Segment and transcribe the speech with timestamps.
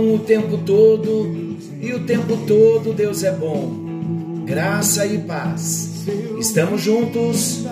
[0.00, 3.70] bom o tempo todo e o tempo todo Deus é bom.
[4.46, 5.90] Graça e paz.
[6.38, 7.64] Estamos juntos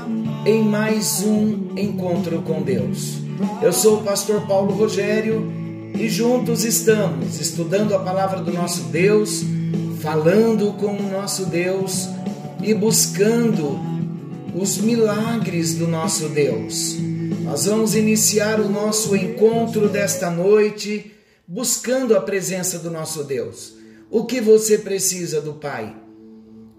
[0.44, 3.14] em mais um encontro com Deus.
[3.62, 5.50] Eu sou o pastor Paulo Rogério
[5.94, 9.42] e juntos estamos estudando a palavra do nosso Deus,
[10.00, 12.10] falando com o nosso Deus
[12.62, 13.80] e buscando
[14.54, 16.94] os milagres do nosso Deus.
[17.42, 21.17] Nós vamos iniciar o nosso encontro desta noite
[21.50, 23.74] buscando a presença do nosso Deus.
[24.10, 25.96] O que você precisa do Pai?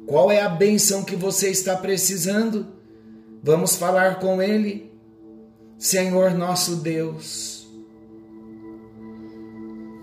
[0.06, 2.68] Qual é a bênção que você está precisando?
[3.42, 4.92] Vamos falar com Ele.
[5.80, 7.66] Senhor nosso Deus,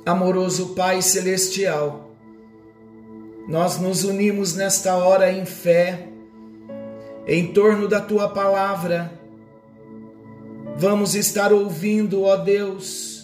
[0.07, 2.17] amoroso Pai Celestial,
[3.47, 6.09] nós nos unimos nesta hora em fé,
[7.27, 9.13] em torno da Tua palavra.
[10.79, 13.16] Vamos estar ouvindo, ó Deus,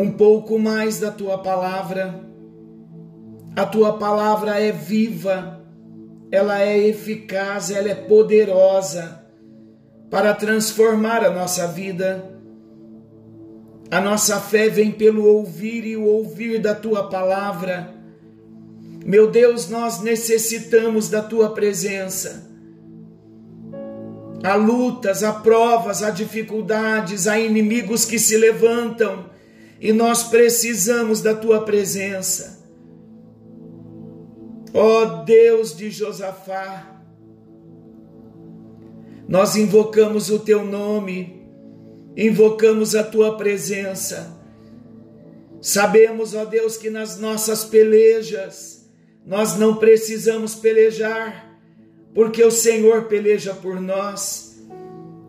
[0.00, 2.20] um pouco mais da Tua palavra.
[3.56, 5.60] A Tua palavra é viva,
[6.30, 9.24] ela é eficaz, ela é poderosa
[10.08, 12.24] para transformar a nossa vida.
[13.90, 17.94] A nossa fé vem pelo ouvir e o ouvir da tua palavra.
[19.04, 22.46] Meu Deus, nós necessitamos da tua presença.
[24.42, 29.24] Há lutas, há provas, há dificuldades, há inimigos que se levantam
[29.80, 32.58] e nós precisamos da tua presença.
[34.74, 37.02] Ó oh Deus de Josafá,
[39.28, 41.46] nós invocamos o teu nome,
[42.16, 44.36] invocamos a tua presença.
[45.60, 48.88] Sabemos, ó Deus, que nas nossas pelejas
[49.26, 51.60] nós não precisamos pelejar,
[52.14, 54.58] porque o Senhor peleja por nós.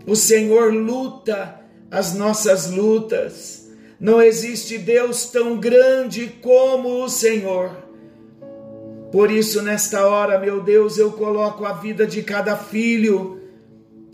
[0.07, 1.59] O Senhor luta
[1.91, 3.58] as nossas lutas.
[3.99, 7.71] Não existe Deus tão grande como o Senhor.
[9.11, 13.41] Por isso, nesta hora, meu Deus, eu coloco a vida de cada filho,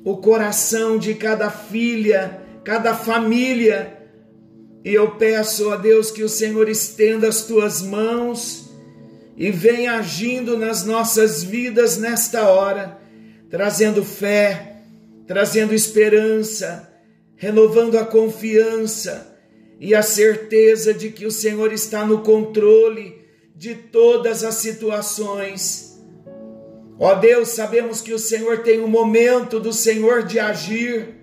[0.04, 3.96] o coração de cada filha, cada família,
[4.84, 8.72] e eu peço a Deus que o Senhor estenda as tuas mãos
[9.38, 12.98] e venha agindo nas nossas vidas nesta hora,
[13.52, 14.78] trazendo fé,
[15.28, 16.92] trazendo esperança,
[17.36, 19.35] renovando a confiança
[19.80, 23.26] e a certeza de que o Senhor está no controle
[23.56, 26.02] de todas as situações.
[27.00, 31.16] Ó Deus, sabemos que o Senhor tem um momento do Senhor de agir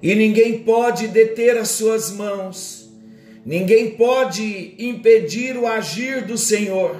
[0.00, 2.92] e ninguém pode deter as suas mãos,
[3.44, 6.94] ninguém pode impedir o agir do Senhor.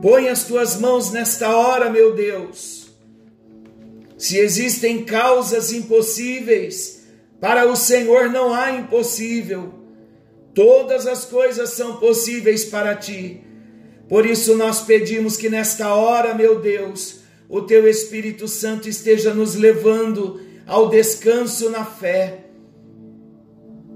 [0.00, 2.88] Põe as tuas mãos nesta hora, meu Deus.
[4.16, 6.97] Se existem causas impossíveis,
[7.40, 9.74] para o Senhor não há impossível.
[10.54, 13.42] Todas as coisas são possíveis para ti.
[14.08, 19.54] Por isso nós pedimos que nesta hora, meu Deus, o teu Espírito Santo esteja nos
[19.54, 22.46] levando ao descanso na fé,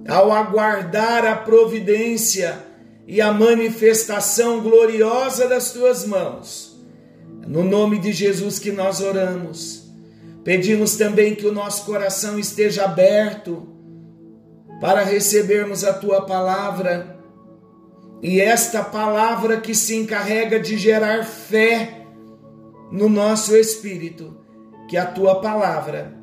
[0.07, 2.65] ao aguardar a providência
[3.07, 6.81] e a manifestação gloriosa das tuas mãos.
[7.47, 9.82] No nome de Jesus que nós oramos.
[10.45, 13.69] Pedimos também que o nosso coração esteja aberto
[14.81, 17.17] para recebermos a tua palavra.
[18.21, 22.07] E esta palavra que se encarrega de gerar fé
[22.91, 24.37] no nosso espírito,
[24.89, 26.15] que a tua palavra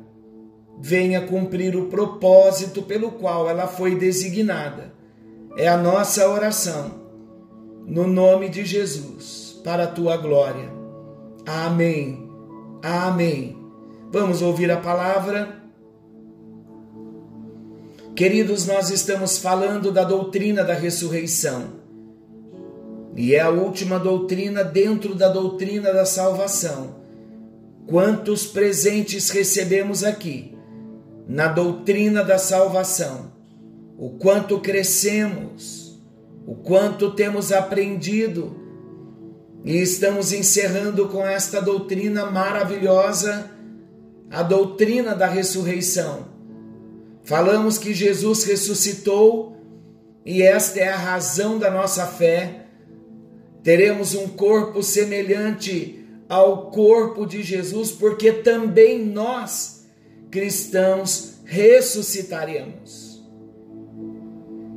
[0.78, 4.94] venha cumprir o propósito pelo qual ela foi designada.
[5.56, 7.00] É a nossa oração,
[7.86, 10.70] no nome de Jesus, para a tua glória.
[11.46, 12.30] Amém.
[12.82, 13.59] Amém.
[14.12, 15.60] Vamos ouvir a palavra.
[18.16, 21.74] Queridos, nós estamos falando da doutrina da ressurreição.
[23.16, 26.96] E é a última doutrina dentro da doutrina da salvação.
[27.86, 30.58] Quantos presentes recebemos aqui
[31.28, 33.30] na doutrina da salvação?
[33.96, 36.02] O quanto crescemos,
[36.44, 38.56] o quanto temos aprendido.
[39.64, 43.59] E estamos encerrando com esta doutrina maravilhosa,
[44.30, 46.30] a doutrina da ressurreição
[47.30, 49.56] Falamos que Jesus ressuscitou
[50.26, 52.66] e esta é a razão da nossa fé.
[53.62, 59.86] Teremos um corpo semelhante ao corpo de Jesus, porque também nós
[60.30, 63.22] cristãos ressuscitaremos.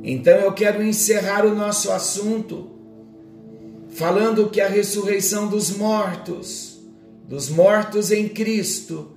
[0.02, 2.70] Então eu quero encerrar o nosso assunto
[3.88, 6.80] falando que a ressurreição dos mortos,
[7.26, 9.12] dos mortos em Cristo,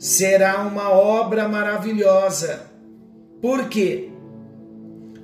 [0.00, 2.70] será uma obra maravilhosa.
[3.38, 4.08] Por quê?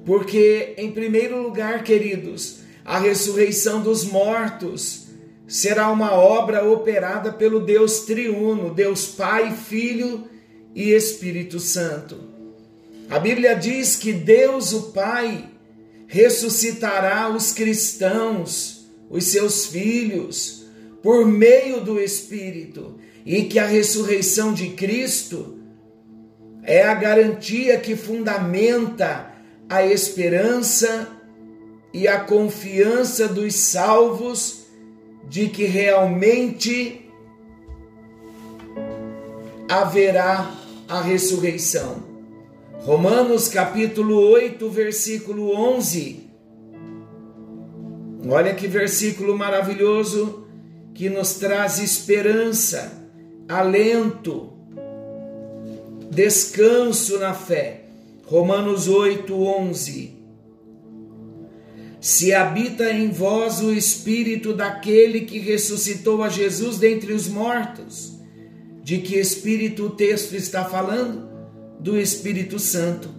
[0.05, 5.07] Porque, em primeiro lugar, queridos, a ressurreição dos mortos
[5.49, 10.25] será uma obra operada pelo Deus triuno, Deus Pai, Filho
[10.75, 12.21] e Espírito Santo.
[13.09, 15.49] A Bíblia diz que Deus, o Pai,
[16.07, 20.67] ressuscitará os cristãos, os seus filhos,
[21.03, 25.59] por meio do Espírito, e que a ressurreição de Cristo
[26.63, 29.33] é a garantia que fundamenta
[29.69, 31.09] a esperança
[31.93, 34.67] e a confiança dos salvos
[35.29, 37.11] de que realmente
[39.69, 40.55] haverá
[40.89, 42.05] a ressurreição.
[42.81, 46.31] Romanos capítulo 8, versículo 11.
[48.29, 50.47] Olha que versículo maravilhoso
[50.95, 53.06] que nos traz esperança,
[53.49, 54.53] alento,
[56.11, 57.83] descanso na fé.
[58.25, 60.17] Romanos 8, 11.
[62.01, 68.15] Se habita em vós o espírito daquele que ressuscitou a Jesus dentre os mortos.
[68.83, 71.29] De que espírito o texto está falando?
[71.81, 73.11] Do Espírito Santo.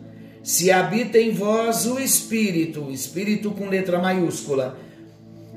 [0.41, 4.79] Se habita em vós o espírito, espírito com letra maiúscula.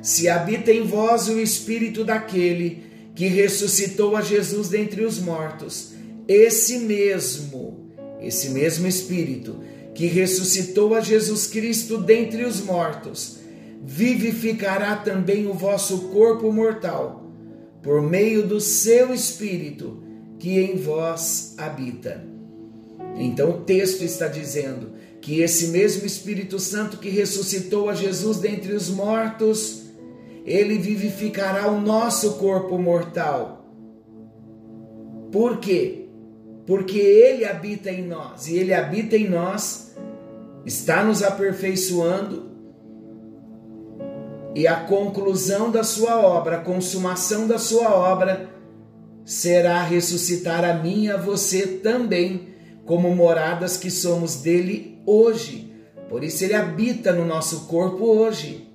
[0.02, 2.89] Se habita em vós o espírito daquele
[3.20, 5.90] que ressuscitou a Jesus dentre os mortos.
[6.26, 9.61] Esse mesmo, esse mesmo espírito
[9.94, 13.37] que ressuscitou a Jesus Cristo dentre os mortos,
[13.84, 17.31] vivificará também o vosso corpo mortal,
[17.82, 20.02] por meio do seu Espírito
[20.38, 22.25] que em vós habita.
[23.19, 28.72] Então o texto está dizendo que esse mesmo Espírito Santo que ressuscitou a Jesus dentre
[28.72, 29.80] os mortos,
[30.44, 33.64] ele vivificará o nosso corpo mortal.
[35.31, 36.08] Por quê?
[36.66, 39.94] Porque ele habita em nós, e ele habita em nós,
[40.64, 42.50] está nos aperfeiçoando,
[44.54, 48.50] e a conclusão da sua obra, a consumação da sua obra,
[49.25, 52.48] será ressuscitar a mim e a você também,
[52.84, 55.72] como moradas que somos dele hoje.
[56.08, 58.69] Por isso ele habita no nosso corpo hoje.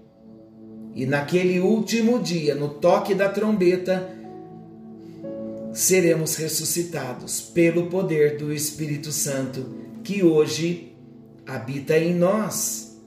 [0.96, 4.10] E naquele último dia, no toque da trombeta,
[5.74, 9.76] seremos ressuscitados pelo poder do Espírito Santo
[10.06, 10.94] que hoje
[11.46, 12.98] habita em nós.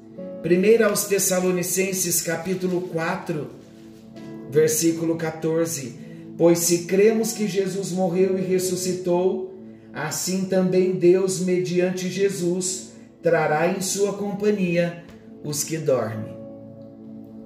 [0.44, 3.48] 1 aos Tessalonicenses capítulo 4,
[4.50, 5.94] versículo 14.
[6.36, 9.58] Pois se cremos que Jesus morreu e ressuscitou,
[9.94, 12.90] assim também Deus, mediante Jesus,
[13.22, 15.04] trará em sua companhia
[15.42, 16.37] os que dormem.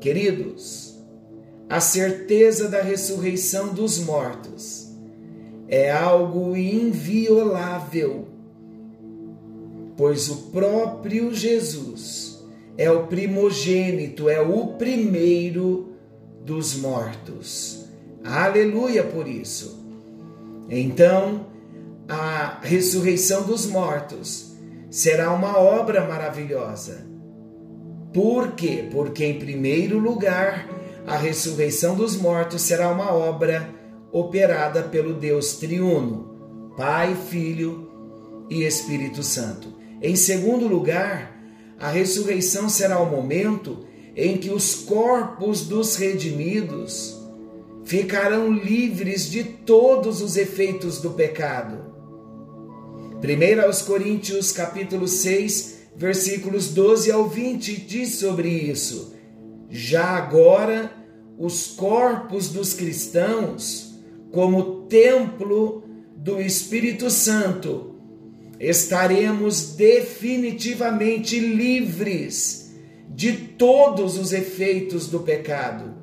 [0.03, 0.97] Queridos,
[1.71, 4.93] a certeza da ressurreição dos mortos
[5.69, 8.27] é algo inviolável,
[9.97, 12.45] pois o próprio Jesus
[12.77, 15.93] é o primogênito, é o primeiro
[16.45, 17.85] dos mortos.
[18.25, 19.87] Aleluia por isso.
[20.69, 21.47] Então,
[22.09, 24.53] a ressurreição dos mortos
[24.91, 27.12] será uma obra maravilhosa
[28.13, 28.89] por quê?
[28.91, 30.69] Porque, em primeiro lugar,
[31.07, 33.69] a ressurreição dos mortos será uma obra
[34.13, 37.91] operada pelo Deus triuno, Pai, Filho
[38.51, 39.69] e Espírito Santo.
[40.01, 41.33] Em segundo lugar,
[41.79, 47.19] a ressurreição será o momento em que os corpos dos redimidos
[47.85, 51.93] ficarão livres de todos os efeitos do pecado.
[53.23, 59.15] 1 aos Coríntios capítulo 6, versículos 12 ao 20 diz sobre isso.
[59.69, 60.93] Já agora,
[61.39, 63.99] os corpos dos cristãos,
[64.31, 65.85] como templo
[66.17, 67.95] do Espírito Santo,
[68.61, 72.73] estaremos definitivamente livres
[73.09, 75.95] de todos os efeitos do pecado.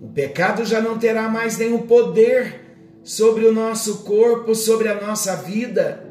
[0.00, 2.66] O pecado já não terá mais nenhum poder
[3.02, 6.04] sobre o nosso corpo, sobre a nossa vida.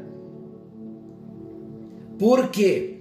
[2.18, 2.95] Por quê?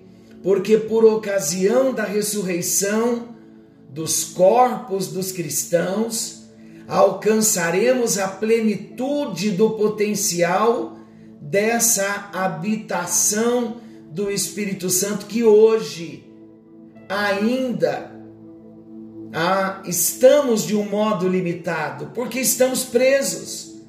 [0.46, 3.30] Porque por ocasião da ressurreição
[3.90, 6.44] dos corpos dos cristãos,
[6.88, 11.00] alcançaremos a plenitude do potencial
[11.42, 13.78] dessa habitação
[14.12, 16.24] do Espírito Santo que hoje
[17.10, 18.12] ainda
[19.34, 23.82] ah, estamos de um modo limitado, porque estamos presos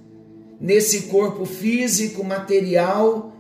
[0.59, 3.36] nesse corpo físico, material,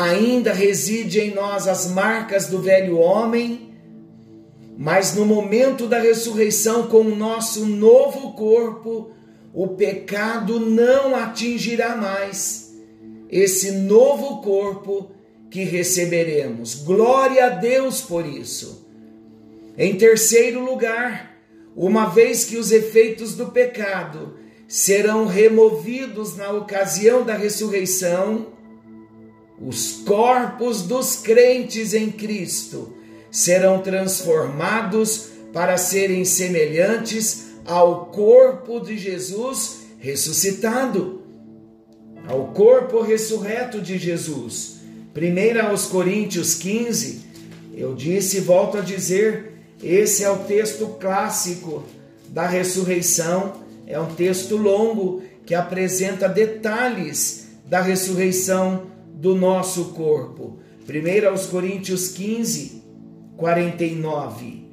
[0.00, 3.74] ainda reside em nós as marcas do velho homem,
[4.78, 9.10] mas no momento da ressurreição, com o nosso novo corpo,
[9.52, 12.74] o pecado não atingirá mais
[13.28, 15.10] esse novo corpo
[15.50, 16.76] que receberemos.
[16.76, 18.88] Glória a Deus por isso.
[19.76, 21.36] Em terceiro lugar,
[21.76, 28.46] uma vez que os efeitos do pecado serão removidos na ocasião da ressurreição,
[29.60, 32.94] os corpos dos crentes em Cristo
[33.30, 41.20] serão transformados para serem semelhantes ao corpo de Jesus ressuscitado,
[42.26, 44.80] ao corpo ressurreto de Jesus.
[45.14, 47.20] 1 aos Coríntios 15,
[47.74, 49.52] eu disse e volto a dizer,
[49.82, 51.84] esse é o texto clássico
[52.28, 53.54] da ressurreição,
[53.86, 58.90] é um texto longo que apresenta detalhes da ressurreição
[59.20, 60.58] do nosso corpo.
[60.88, 62.82] 1 aos Coríntios 15,
[63.36, 64.64] 49.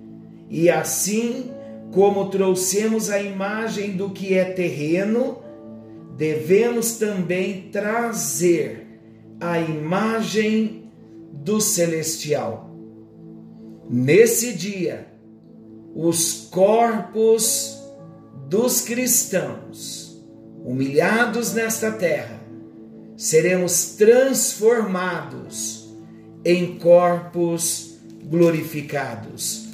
[0.50, 1.52] E assim
[1.92, 5.40] como trouxemos a imagem do que é terreno,
[6.16, 8.88] devemos também trazer
[9.40, 10.90] a imagem
[11.34, 12.70] do celestial.
[13.90, 15.08] Nesse dia,
[15.94, 17.78] os corpos
[18.48, 20.22] dos cristãos,
[20.64, 22.37] humilhados nesta terra,
[23.18, 25.90] seremos transformados
[26.46, 29.66] em corpos glorificados.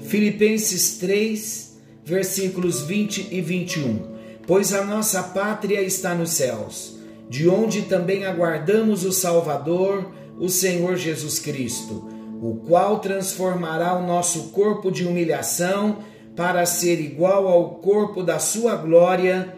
[0.00, 4.14] Filipenses 3, versículos 20 e 21.
[4.46, 10.96] Pois a nossa pátria está nos céus, de onde também aguardamos o Salvador, o Senhor
[10.96, 12.06] Jesus Cristo,
[12.40, 15.98] o qual transformará o nosso corpo de humilhação
[16.36, 19.56] para ser igual ao corpo da sua glória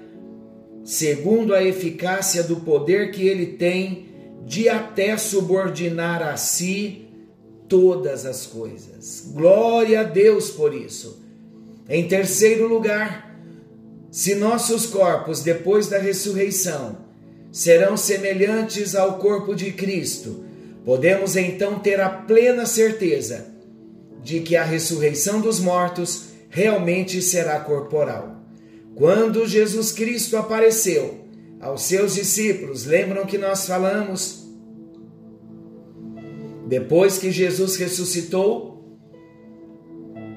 [0.89, 4.09] segundo a eficácia do poder que ele tem
[4.47, 7.07] de até subordinar a si
[7.69, 9.31] todas as coisas.
[9.35, 11.23] Glória a Deus por isso.
[11.91, 13.39] Em terceiro lugar,
[14.11, 16.97] se nossos corpos, depois da ressurreição,
[17.53, 20.43] serão semelhantes ao corpo de Cristo,
[20.87, 23.45] podemos então ter a plena certeza
[24.23, 28.38] de que a ressurreição dos mortos realmente será corporal.
[28.99, 31.21] Quando Jesus Cristo apareceu
[31.61, 34.45] aos seus discípulos, lembram que nós falamos?
[36.67, 38.99] Depois que Jesus ressuscitou,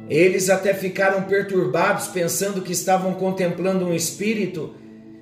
[0.07, 4.75] eles até ficaram perturbados, pensando que estavam contemplando um espírito,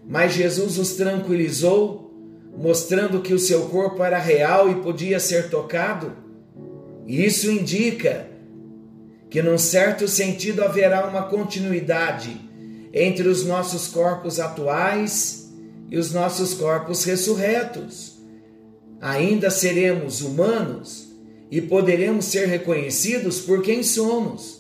[0.05, 2.13] mas Jesus os tranquilizou,
[2.58, 6.12] mostrando que o seu corpo era real e podia ser tocado.
[7.08, 8.27] E isso indica
[9.29, 12.49] que, num certo sentido, haverá uma continuidade
[12.93, 15.50] entre os nossos corpos atuais
[15.89, 18.17] e os nossos corpos ressurretos.
[19.01, 21.10] Ainda seremos humanos
[21.51, 24.60] e poderemos ser reconhecidos por quem somos.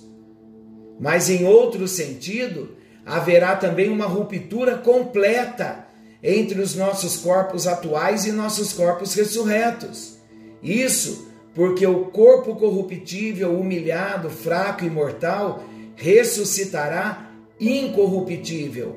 [0.99, 2.69] Mas, em outro sentido,
[3.05, 5.87] haverá também uma ruptura completa
[6.21, 10.17] entre os nossos corpos atuais e nossos corpos ressurretos.
[10.61, 15.63] Isso porque o corpo corruptível, humilhado, fraco e mortal
[15.95, 17.28] ressuscitará
[17.59, 18.95] incorruptível,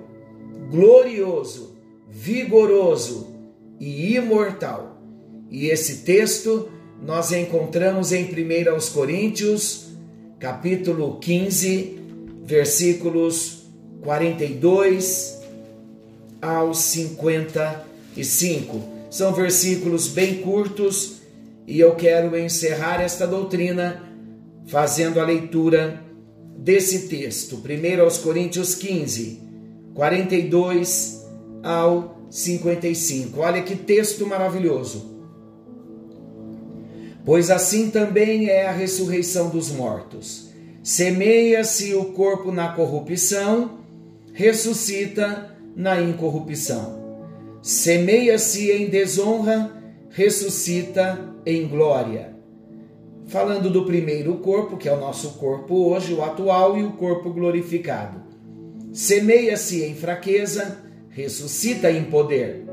[0.71, 1.77] glorioso,
[2.09, 3.35] vigoroso
[3.81, 5.03] e imortal.
[5.51, 6.69] E esse texto
[7.03, 9.89] nós encontramos em 1 aos Coríntios,
[10.39, 11.99] capítulo 15,
[12.45, 13.65] versículos
[14.03, 15.41] 42
[16.41, 18.81] aos 55.
[19.11, 21.21] São versículos bem curtos
[21.67, 24.03] e eu quero encerrar esta doutrina
[24.67, 26.03] fazendo a leitura
[26.57, 29.41] desse texto, 1 aos Coríntios 15,
[29.95, 31.27] 42
[31.63, 33.41] ao 55.
[33.41, 35.11] Olha que texto maravilhoso.
[37.25, 40.51] Pois assim também é a ressurreição dos mortos.
[40.83, 43.79] Semeia-se o corpo na corrupção,
[44.33, 47.01] ressuscita na incorrupção.
[47.63, 49.71] Semeia-se em desonra,
[50.11, 52.32] ressuscita em glória
[53.27, 57.31] falando do primeiro corpo, que é o nosso corpo hoje, o atual, e o corpo
[57.31, 58.21] glorificado.
[58.93, 62.67] Semeia-se em fraqueza, ressuscita em poder.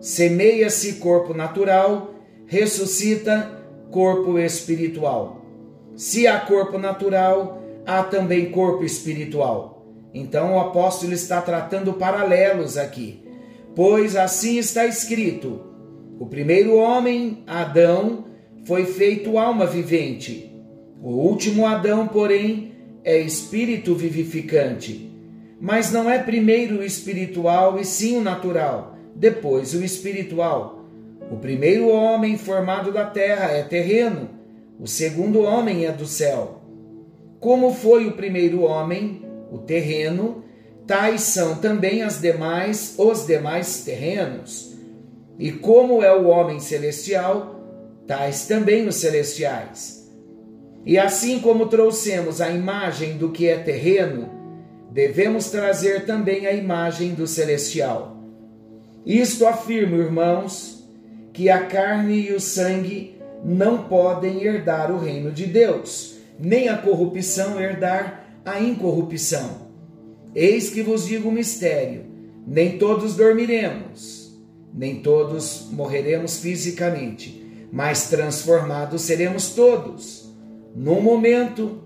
[0.00, 2.14] Semeia-se corpo natural,
[2.46, 3.58] ressuscita
[3.90, 5.44] corpo espiritual.
[5.96, 9.86] Se há corpo natural, há também corpo espiritual.
[10.12, 13.22] Então o apóstolo está tratando paralelos aqui.
[13.74, 15.60] Pois assim está escrito:
[16.18, 18.24] o primeiro homem, Adão,
[18.68, 20.52] foi feito alma vivente.
[21.02, 22.72] O último Adão, porém,
[23.02, 25.10] é espírito vivificante.
[25.58, 30.84] Mas não é primeiro o espiritual e sim o natural, depois o espiritual.
[31.30, 34.28] O primeiro homem formado da terra é terreno,
[34.78, 36.60] o segundo homem é do céu.
[37.40, 40.44] Como foi o primeiro homem, o terreno,
[40.86, 44.76] tais são também as demais, os demais terrenos.
[45.38, 47.57] E como é o homem celestial,
[48.08, 50.10] tais também os celestiais.
[50.84, 54.30] E assim como trouxemos a imagem do que é terreno,
[54.90, 58.16] devemos trazer também a imagem do celestial.
[59.04, 60.88] Isto afirma, irmãos,
[61.34, 66.78] que a carne e o sangue não podem herdar o reino de Deus, nem a
[66.78, 69.68] corrupção herdar a incorrupção.
[70.34, 72.06] Eis que vos digo o mistério:
[72.46, 74.34] nem todos dormiremos,
[74.72, 80.32] nem todos morreremos fisicamente, mas transformados seremos todos.
[80.74, 81.78] Num momento,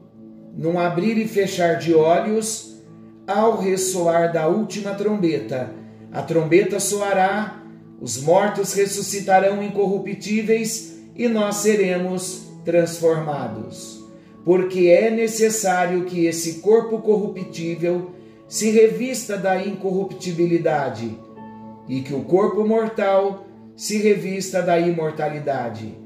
[0.57, 2.77] num abrir e fechar de olhos,
[3.27, 5.71] ao ressoar da última trombeta,
[6.13, 7.63] a trombeta soará,
[8.01, 14.03] os mortos ressuscitarão incorruptíveis e nós seremos transformados.
[14.45, 18.11] Porque é necessário que esse corpo corruptível
[18.49, 21.17] se revista da incorruptibilidade
[21.89, 25.97] e que o corpo mortal se revista da imortalidade.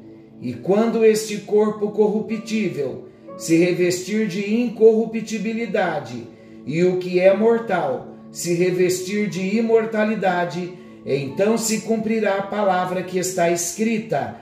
[0.41, 6.27] E quando este corpo corruptível se revestir de incorruptibilidade
[6.65, 13.19] e o que é mortal se revestir de imortalidade, então se cumprirá a palavra que
[13.19, 14.37] está escrita: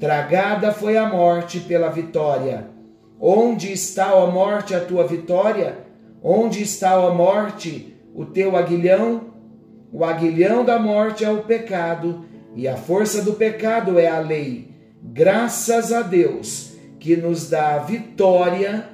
[0.00, 2.68] Tragada foi a morte pela vitória.
[3.20, 5.78] Onde está, a morte, a tua vitória?
[6.22, 9.28] Onde está, a morte, o teu aguilhão?
[9.92, 14.68] O aguilhão da morte é o pecado, e a força do pecado é a lei.
[15.02, 18.88] Graças a Deus que nos dá a vitória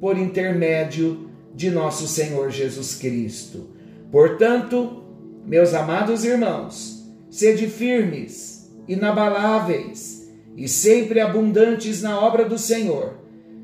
[0.00, 3.70] por intermédio de nosso Senhor Jesus Cristo.
[4.10, 5.04] Portanto,
[5.46, 13.14] meus amados irmãos, sede firmes, inabaláveis e sempre abundantes na obra do Senhor,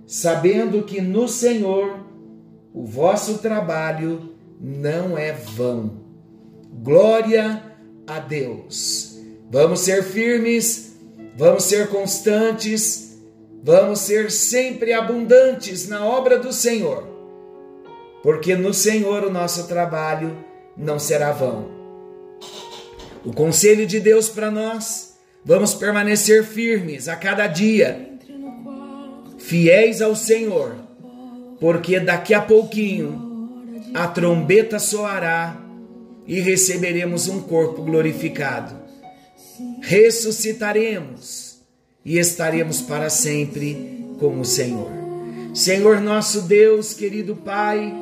[0.06, 2.06] sabendo que no Senhor
[2.72, 6.02] o vosso trabalho não é vão.
[6.82, 7.62] Glória
[8.06, 9.11] a Deus.
[9.52, 10.96] Vamos ser firmes,
[11.36, 13.18] vamos ser constantes,
[13.62, 17.12] vamos ser sempre abundantes na obra do Senhor
[18.22, 20.36] porque no Senhor o nosso trabalho
[20.76, 21.70] não será vão.
[23.24, 28.10] O conselho de Deus para nós, vamos permanecer firmes a cada dia,
[29.38, 30.76] fiéis ao Senhor,
[31.60, 33.30] porque daqui a pouquinho
[33.92, 35.60] a trombeta soará
[36.26, 38.81] e receberemos um corpo glorificado.
[39.82, 41.58] Ressuscitaremos
[42.04, 44.90] e estaremos para sempre com o Senhor.
[45.52, 47.92] Senhor nosso Deus, querido Pai,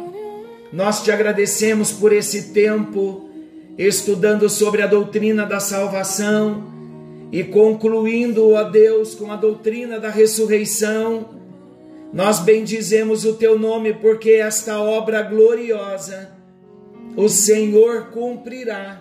[0.72, 3.28] nós te agradecemos por esse tempo
[3.78, 6.70] estudando sobre a doutrina da salvação
[7.32, 11.30] e concluindo, ó Deus, com a doutrina da ressurreição.
[12.12, 16.30] Nós bendizemos o teu nome porque esta obra gloriosa
[17.16, 19.00] o Senhor cumprirá.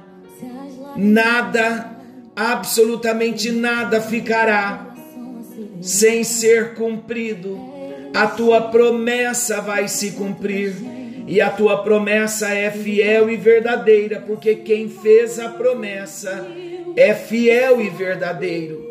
[0.95, 1.98] Nada,
[2.39, 4.95] absolutamente nada ficará
[5.81, 7.59] sem ser cumprido.
[8.13, 10.73] A tua promessa vai se cumprir
[11.27, 16.47] e a tua promessa é fiel e verdadeira, porque quem fez a promessa
[16.95, 18.87] é fiel e verdadeiro.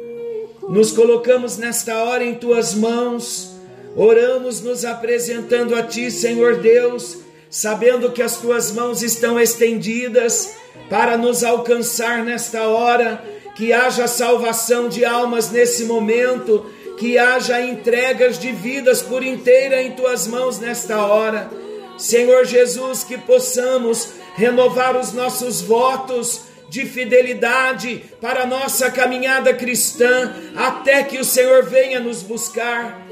[0.69, 3.57] Nos colocamos nesta hora em tuas mãos,
[3.97, 10.55] oramos nos apresentando a ti, Senhor Deus, sabendo que as tuas mãos estão estendidas
[10.91, 16.65] para nos alcançar nesta hora, que haja salvação de almas nesse momento,
[16.97, 21.51] que haja entregas de vidas por inteira em tuas mãos nesta hora
[21.99, 30.33] Senhor Jesus, que possamos renovar os nossos votos de fidelidade para a nossa caminhada cristã,
[30.55, 33.05] até que o Senhor venha nos buscar.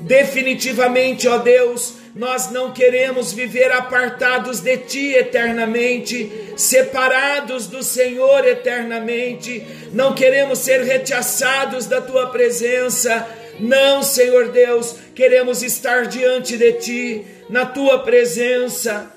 [0.00, 9.66] Definitivamente, ó Deus, nós não queremos viver apartados de Ti eternamente, separados do Senhor eternamente,
[9.92, 13.26] não queremos ser rechaçados da Tua presença.
[13.58, 19.12] Não, Senhor Deus, queremos estar diante de Ti, na tua presença.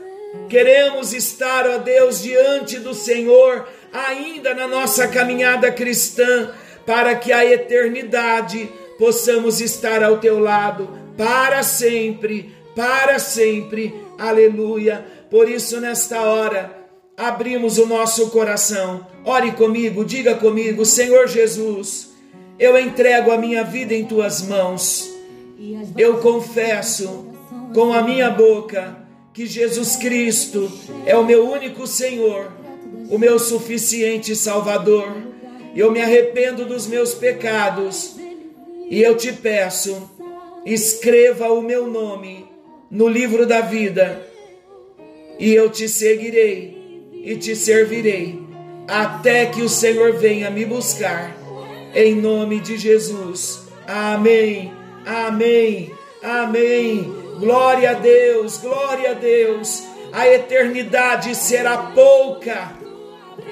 [0.49, 6.51] Queremos estar, ó Deus, diante do Senhor, ainda na nossa caminhada cristã,
[6.86, 13.91] para que a eternidade possamos estar ao teu lado para sempre, para sempre.
[14.19, 15.03] Aleluia.
[15.31, 16.77] Por isso, nesta hora,
[17.17, 19.07] abrimos o nosso coração.
[19.25, 22.11] Ore comigo, diga comigo, Senhor Jesus,
[22.59, 25.11] eu entrego a minha vida em tuas mãos.
[25.97, 27.33] Eu confesso
[27.73, 28.95] com a minha boca
[29.33, 30.71] que Jesus Cristo
[31.03, 32.51] é o meu único Senhor,
[33.09, 35.11] o meu suficiente Salvador.
[35.75, 38.15] Eu me arrependo dos meus pecados
[38.87, 40.09] e eu te peço,
[40.63, 42.46] escreva o meu nome
[42.89, 44.28] no livro da vida
[45.39, 46.78] e eu te seguirei
[47.23, 48.39] e te servirei
[48.88, 51.36] até que o Senhor venha me buscar.
[51.93, 53.67] Em nome de Jesus.
[53.86, 54.73] Amém.
[55.06, 55.91] Amém.
[56.23, 57.13] Amém.
[57.39, 59.84] Glória a Deus, glória a Deus.
[60.12, 62.73] A eternidade será pouca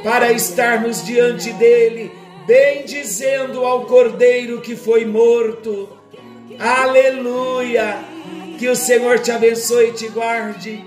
[0.04, 2.12] para estarmos diante dele,
[2.48, 5.89] bendizendo ao Cordeiro que foi morto.
[6.58, 8.14] Aleluia!
[8.58, 10.84] Que o Senhor te abençoe e te guarde.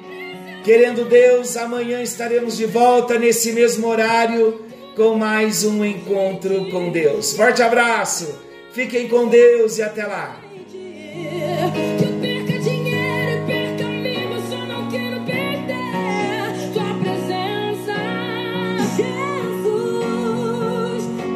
[0.64, 4.64] Querendo Deus, amanhã estaremos de volta nesse mesmo horário
[4.96, 7.34] com mais um encontro com Deus.
[7.34, 8.38] Forte abraço,
[8.72, 10.40] fiquem com Deus e até lá.